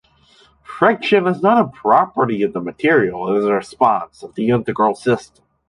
[0.63, 4.95] Friction is not a property of the material, it is a response of the integral
[4.95, 5.43] system.